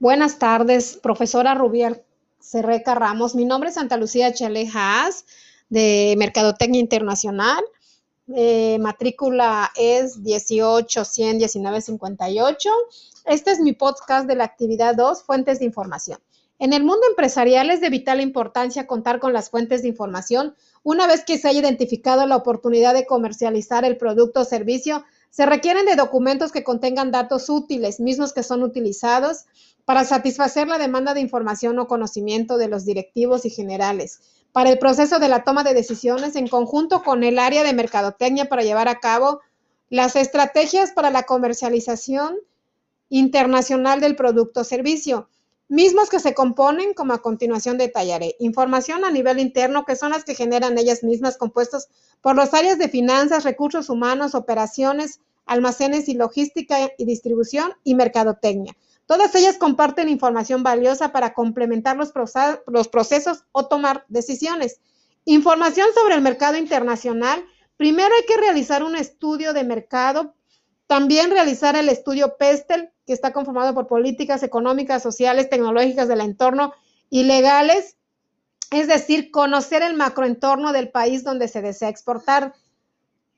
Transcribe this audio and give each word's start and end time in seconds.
Buenas 0.00 0.38
tardes, 0.38 0.96
profesora 1.02 1.56
Rubier 1.56 2.04
Cerreca 2.38 2.94
Ramos. 2.94 3.34
Mi 3.34 3.44
nombre 3.44 3.70
es 3.70 3.74
Santa 3.74 3.96
Lucía 3.96 4.32
Chale 4.32 4.70
Haas, 4.72 5.24
de 5.70 6.14
Mercadotecnia 6.16 6.80
Internacional. 6.80 7.64
Eh, 8.32 8.78
matrícula 8.78 9.72
es 9.74 10.22
18-100-1958. 10.22 12.68
Este 13.24 13.50
es 13.50 13.58
mi 13.58 13.72
podcast 13.72 14.28
de 14.28 14.36
la 14.36 14.44
actividad 14.44 14.94
2, 14.94 15.24
Fuentes 15.24 15.58
de 15.58 15.64
Información. 15.64 16.20
En 16.60 16.72
el 16.72 16.84
mundo 16.84 17.04
empresarial 17.08 17.68
es 17.70 17.80
de 17.80 17.90
vital 17.90 18.20
importancia 18.20 18.86
contar 18.86 19.18
con 19.18 19.32
las 19.32 19.50
fuentes 19.50 19.82
de 19.82 19.88
información. 19.88 20.54
Una 20.84 21.08
vez 21.08 21.24
que 21.24 21.38
se 21.38 21.48
haya 21.48 21.58
identificado 21.58 22.24
la 22.28 22.36
oportunidad 22.36 22.94
de 22.94 23.04
comercializar 23.04 23.84
el 23.84 23.96
producto 23.96 24.42
o 24.42 24.44
servicio, 24.44 25.04
se 25.30 25.46
requieren 25.46 25.86
de 25.86 25.96
documentos 25.96 26.52
que 26.52 26.64
contengan 26.64 27.10
datos 27.10 27.48
útiles, 27.48 28.00
mismos 28.00 28.32
que 28.32 28.42
son 28.42 28.62
utilizados 28.62 29.44
para 29.84 30.04
satisfacer 30.04 30.68
la 30.68 30.78
demanda 30.78 31.14
de 31.14 31.20
información 31.20 31.78
o 31.78 31.86
conocimiento 31.86 32.58
de 32.58 32.68
los 32.68 32.84
directivos 32.84 33.46
y 33.46 33.50
generales, 33.50 34.20
para 34.52 34.70
el 34.70 34.78
proceso 34.78 35.18
de 35.18 35.28
la 35.28 35.44
toma 35.44 35.64
de 35.64 35.74
decisiones 35.74 36.36
en 36.36 36.48
conjunto 36.48 37.02
con 37.02 37.24
el 37.24 37.38
área 37.38 37.62
de 37.62 37.72
mercadotecnia 37.72 38.48
para 38.48 38.62
llevar 38.62 38.88
a 38.88 39.00
cabo 39.00 39.40
las 39.90 40.16
estrategias 40.16 40.92
para 40.92 41.10
la 41.10 41.22
comercialización 41.22 42.36
internacional 43.08 44.00
del 44.00 44.16
producto 44.16 44.60
o 44.60 44.64
servicio, 44.64 45.28
mismos 45.68 46.08
que 46.08 46.20
se 46.20 46.34
componen, 46.34 46.94
como 46.94 47.12
a 47.12 47.22
continuación 47.22 47.78
detallaré, 47.78 48.36
información 48.38 49.04
a 49.04 49.10
nivel 49.10 49.38
interno, 49.38 49.84
que 49.84 49.96
son 49.96 50.10
las 50.10 50.24
que 50.24 50.34
generan 50.34 50.78
ellas 50.78 51.04
mismas, 51.04 51.36
compuestos 51.36 51.88
por 52.20 52.36
las 52.36 52.54
áreas 52.54 52.78
de 52.78 52.88
finanzas, 52.88 53.44
recursos 53.44 53.90
humanos, 53.90 54.34
operaciones, 54.34 55.20
almacenes 55.46 56.08
y 56.08 56.14
logística 56.14 56.90
y 56.96 57.04
distribución 57.04 57.72
y 57.84 57.94
mercadotecnia. 57.94 58.76
Todas 59.06 59.34
ellas 59.34 59.56
comparten 59.56 60.08
información 60.08 60.62
valiosa 60.62 61.12
para 61.12 61.32
complementar 61.32 61.96
los, 61.96 62.12
los 62.66 62.88
procesos 62.88 63.44
o 63.52 63.66
tomar 63.66 64.04
decisiones. 64.08 64.80
Información 65.24 65.88
sobre 65.94 66.14
el 66.14 66.20
mercado 66.20 66.58
internacional. 66.58 67.44
Primero 67.76 68.14
hay 68.14 68.26
que 68.26 68.36
realizar 68.36 68.82
un 68.82 68.96
estudio 68.96 69.52
de 69.54 69.64
mercado 69.64 70.34
también 70.88 71.30
realizar 71.30 71.76
el 71.76 71.90
estudio 71.90 72.36
PESTEL, 72.38 72.90
que 73.06 73.12
está 73.12 73.32
conformado 73.32 73.74
por 73.74 73.86
políticas 73.86 74.42
económicas, 74.42 75.02
sociales, 75.02 75.50
tecnológicas 75.50 76.08
del 76.08 76.22
entorno 76.22 76.72
y 77.10 77.24
legales, 77.24 77.96
es 78.70 78.88
decir, 78.88 79.30
conocer 79.30 79.82
el 79.82 79.94
macroentorno 79.94 80.72
del 80.72 80.90
país 80.90 81.24
donde 81.24 81.46
se 81.46 81.60
desea 81.62 81.90
exportar. 81.90 82.54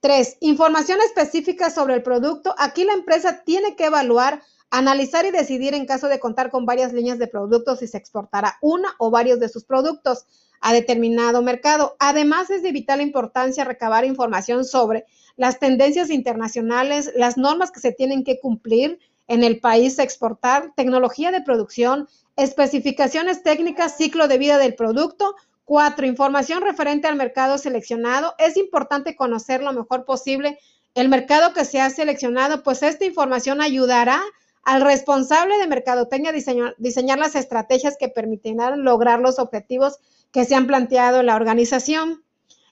Tres, 0.00 0.36
información 0.40 1.00
específica 1.00 1.70
sobre 1.70 1.94
el 1.94 2.02
producto. 2.02 2.54
Aquí 2.58 2.84
la 2.84 2.92
empresa 2.92 3.42
tiene 3.44 3.76
que 3.76 3.86
evaluar, 3.86 4.42
analizar 4.70 5.24
y 5.24 5.30
decidir 5.30 5.74
en 5.74 5.86
caso 5.86 6.08
de 6.08 6.20
contar 6.20 6.50
con 6.50 6.66
varias 6.66 6.92
líneas 6.92 7.18
de 7.18 7.26
productos 7.26 7.78
si 7.78 7.86
se 7.86 7.98
exportará 7.98 8.58
una 8.60 8.94
o 8.98 9.10
varios 9.10 9.40
de 9.40 9.48
sus 9.48 9.64
productos 9.64 10.26
a 10.60 10.72
determinado 10.72 11.42
mercado. 11.42 11.96
Además, 11.98 12.50
es 12.50 12.62
de 12.62 12.72
vital 12.72 13.00
importancia 13.00 13.64
recabar 13.64 14.04
información 14.04 14.64
sobre 14.64 15.04
las 15.36 15.58
tendencias 15.58 16.10
internacionales, 16.10 17.12
las 17.14 17.36
normas 17.36 17.70
que 17.70 17.80
se 17.80 17.92
tienen 17.92 18.24
que 18.24 18.40
cumplir 18.40 18.98
en 19.28 19.44
el 19.44 19.60
país 19.60 19.98
a 19.98 20.02
exportar, 20.02 20.72
tecnología 20.74 21.30
de 21.30 21.42
producción, 21.42 22.08
especificaciones 22.36 23.42
técnicas, 23.42 23.96
ciclo 23.96 24.26
de 24.26 24.38
vida 24.38 24.58
del 24.58 24.74
producto. 24.74 25.36
Cuatro, 25.64 26.06
información 26.06 26.62
referente 26.62 27.06
al 27.08 27.16
mercado 27.16 27.58
seleccionado. 27.58 28.34
Es 28.38 28.56
importante 28.56 29.16
conocer 29.16 29.62
lo 29.62 29.72
mejor 29.72 30.06
posible 30.06 30.58
el 30.94 31.08
mercado 31.08 31.52
que 31.52 31.64
se 31.64 31.80
ha 31.80 31.90
seleccionado, 31.90 32.62
pues 32.62 32.82
esta 32.82 33.04
información 33.04 33.60
ayudará 33.60 34.20
al 34.68 34.82
responsable 34.82 35.56
de 35.56 35.66
mercadotecnia 35.66 36.30
diseñar, 36.30 36.74
diseñar 36.76 37.18
las 37.18 37.34
estrategias 37.36 37.96
que 37.98 38.10
permitirán 38.10 38.84
lograr 38.84 39.18
los 39.18 39.38
objetivos 39.38 39.98
que 40.30 40.44
se 40.44 40.54
han 40.54 40.66
planteado 40.66 41.20
en 41.20 41.26
la 41.26 41.36
organización. 41.36 42.22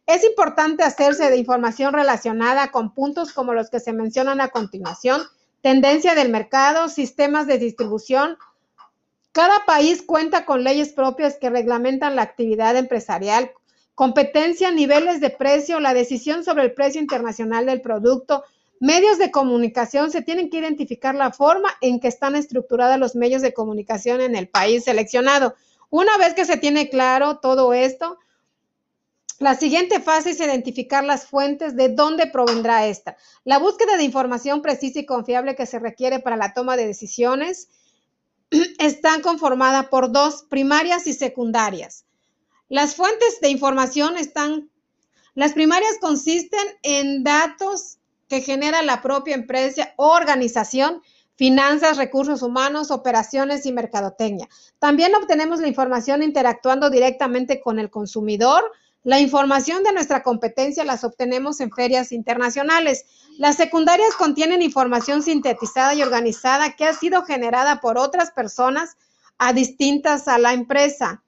Es 0.04 0.22
importante 0.22 0.82
hacerse 0.82 1.30
de 1.30 1.38
información 1.38 1.94
relacionada 1.94 2.70
con 2.70 2.92
puntos 2.92 3.32
como 3.32 3.54
los 3.54 3.70
que 3.70 3.80
se 3.80 3.94
mencionan 3.94 4.42
a 4.42 4.48
continuación, 4.48 5.22
tendencia 5.62 6.14
del 6.14 6.28
mercado, 6.28 6.90
sistemas 6.90 7.46
de 7.46 7.56
distribución. 7.56 8.36
Cada 9.32 9.64
país 9.64 10.02
cuenta 10.02 10.44
con 10.44 10.64
leyes 10.64 10.92
propias 10.92 11.38
que 11.38 11.48
reglamentan 11.48 12.14
la 12.14 12.20
actividad 12.20 12.76
empresarial, 12.76 13.52
competencia, 13.94 14.70
niveles 14.70 15.22
de 15.22 15.30
precio, 15.30 15.80
la 15.80 15.94
decisión 15.94 16.44
sobre 16.44 16.64
el 16.64 16.74
precio 16.74 17.00
internacional 17.00 17.64
del 17.64 17.80
producto, 17.80 18.44
medios 18.80 19.18
de 19.18 19.30
comunicación. 19.30 20.10
Se 20.10 20.22
tienen 20.22 20.50
que 20.50 20.58
identificar 20.58 21.14
la 21.14 21.32
forma 21.32 21.70
en 21.80 22.00
que 22.00 22.08
están 22.08 22.36
estructurados 22.36 22.98
los 22.98 23.14
medios 23.14 23.42
de 23.42 23.54
comunicación 23.54 24.20
en 24.20 24.36
el 24.36 24.48
país 24.48 24.84
seleccionado. 24.84 25.54
Una 25.90 26.16
vez 26.18 26.34
que 26.34 26.44
se 26.44 26.56
tiene 26.56 26.88
claro 26.88 27.38
todo 27.38 27.72
esto, 27.72 28.18
la 29.38 29.54
siguiente 29.54 30.00
fase 30.00 30.30
es 30.30 30.40
identificar 30.40 31.04
las 31.04 31.26
fuentes 31.26 31.76
de 31.76 31.90
dónde 31.90 32.26
provendrá 32.26 32.86
esta. 32.86 33.16
La 33.44 33.58
búsqueda 33.58 33.96
de 33.96 34.04
información 34.04 34.62
precisa 34.62 35.00
y 35.00 35.06
confiable 35.06 35.54
que 35.54 35.66
se 35.66 35.78
requiere 35.78 36.20
para 36.20 36.36
la 36.36 36.54
toma 36.54 36.76
de 36.76 36.86
decisiones 36.86 37.68
está 38.78 39.20
conformada 39.20 39.90
por 39.90 40.10
dos, 40.10 40.44
primarias 40.48 41.06
y 41.06 41.12
secundarias. 41.12 42.06
Las 42.68 42.96
fuentes 42.96 43.40
de 43.40 43.50
información 43.50 44.16
están, 44.16 44.70
las 45.34 45.52
primarias 45.52 45.98
consisten 46.00 46.66
en 46.82 47.22
datos 47.22 47.98
que 48.28 48.40
genera 48.40 48.82
la 48.82 49.02
propia 49.02 49.34
empresa 49.34 49.92
organización, 49.96 51.02
finanzas, 51.36 51.96
recursos 51.96 52.42
humanos, 52.42 52.90
operaciones 52.90 53.66
y 53.66 53.72
mercadotecnia. 53.72 54.48
También 54.78 55.14
obtenemos 55.14 55.60
la 55.60 55.68
información 55.68 56.22
interactuando 56.22 56.90
directamente 56.90 57.60
con 57.60 57.78
el 57.78 57.90
consumidor, 57.90 58.64
la 59.06 59.20
información 59.20 59.84
de 59.84 59.92
nuestra 59.92 60.24
competencia 60.24 60.82
las 60.82 61.04
obtenemos 61.04 61.60
en 61.60 61.70
ferias 61.70 62.10
internacionales. 62.10 63.04
Las 63.38 63.54
secundarias 63.56 64.16
contienen 64.16 64.62
información 64.62 65.22
sintetizada 65.22 65.94
y 65.94 66.02
organizada 66.02 66.74
que 66.74 66.86
ha 66.86 66.92
sido 66.92 67.22
generada 67.22 67.80
por 67.80 67.98
otras 67.98 68.32
personas 68.32 68.96
a 69.38 69.52
distintas 69.52 70.26
a 70.26 70.38
la 70.38 70.54
empresa 70.54 71.22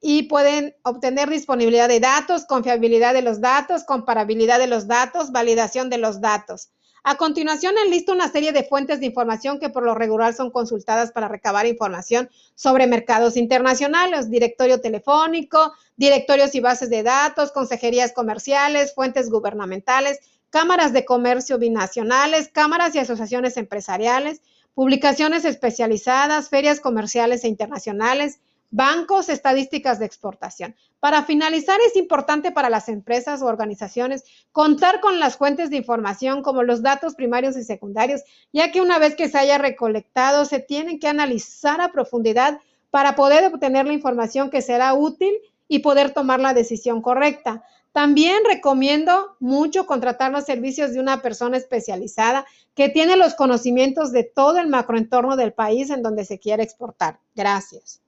y 0.00 0.24
pueden 0.24 0.76
obtener 0.82 1.28
disponibilidad 1.28 1.88
de 1.88 2.00
datos, 2.00 2.44
confiabilidad 2.44 3.14
de 3.14 3.22
los 3.22 3.40
datos, 3.40 3.84
comparabilidad 3.84 4.58
de 4.58 4.68
los 4.68 4.86
datos, 4.86 5.32
validación 5.32 5.90
de 5.90 5.98
los 5.98 6.20
datos. 6.20 6.70
A 7.04 7.16
continuación, 7.16 7.74
enlisto 7.78 8.12
una 8.12 8.30
serie 8.30 8.52
de 8.52 8.64
fuentes 8.64 9.00
de 9.00 9.06
información 9.06 9.58
que 9.58 9.70
por 9.70 9.82
lo 9.82 9.94
regular 9.94 10.34
son 10.34 10.50
consultadas 10.50 11.12
para 11.12 11.28
recabar 11.28 11.66
información 11.66 12.28
sobre 12.54 12.86
mercados 12.86 13.36
internacionales, 13.36 14.30
directorio 14.30 14.80
telefónico, 14.80 15.72
directorios 15.96 16.54
y 16.54 16.60
bases 16.60 16.90
de 16.90 17.02
datos, 17.02 17.52
consejerías 17.52 18.12
comerciales, 18.12 18.94
fuentes 18.94 19.30
gubernamentales, 19.30 20.18
cámaras 20.50 20.92
de 20.92 21.04
comercio 21.04 21.58
binacionales, 21.58 22.48
cámaras 22.48 22.94
y 22.94 22.98
asociaciones 22.98 23.56
empresariales, 23.56 24.42
publicaciones 24.74 25.44
especializadas, 25.44 26.48
ferias 26.48 26.80
comerciales 26.80 27.44
e 27.44 27.48
internacionales, 27.48 28.40
bancos, 28.70 29.28
estadísticas 29.28 29.98
de 29.98 30.06
exportación. 30.06 30.76
Para 31.00 31.22
finalizar, 31.22 31.78
es 31.86 31.96
importante 31.96 32.52
para 32.52 32.70
las 32.70 32.88
empresas 32.88 33.40
o 33.40 33.46
organizaciones 33.46 34.24
contar 34.52 35.00
con 35.00 35.18
las 35.18 35.36
fuentes 35.36 35.70
de 35.70 35.76
información 35.76 36.42
como 36.42 36.62
los 36.62 36.82
datos 36.82 37.14
primarios 37.14 37.56
y 37.56 37.64
secundarios, 37.64 38.22
ya 38.52 38.70
que 38.70 38.80
una 38.80 38.98
vez 38.98 39.14
que 39.14 39.28
se 39.28 39.38
haya 39.38 39.58
recolectado, 39.58 40.44
se 40.44 40.60
tienen 40.60 40.98
que 40.98 41.08
analizar 41.08 41.80
a 41.80 41.92
profundidad 41.92 42.60
para 42.90 43.14
poder 43.14 43.44
obtener 43.44 43.86
la 43.86 43.92
información 43.92 44.50
que 44.50 44.62
será 44.62 44.94
útil 44.94 45.34
y 45.68 45.80
poder 45.80 46.12
tomar 46.12 46.40
la 46.40 46.54
decisión 46.54 47.02
correcta. 47.02 47.62
También 47.92 48.42
recomiendo 48.44 49.36
mucho 49.40 49.86
contratar 49.86 50.30
los 50.30 50.44
servicios 50.44 50.92
de 50.92 51.00
una 51.00 51.20
persona 51.20 51.56
especializada 51.56 52.46
que 52.74 52.88
tiene 52.88 53.16
los 53.16 53.34
conocimientos 53.34 54.12
de 54.12 54.24
todo 54.24 54.58
el 54.58 54.68
macroentorno 54.68 55.36
del 55.36 55.52
país 55.52 55.90
en 55.90 56.02
donde 56.02 56.24
se 56.24 56.38
quiere 56.38 56.62
exportar. 56.62 57.18
Gracias. 57.34 58.00